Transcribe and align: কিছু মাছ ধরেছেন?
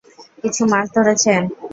কিছু 0.41 0.61
মাছ 0.71 0.85
ধরেছেন? 0.95 1.41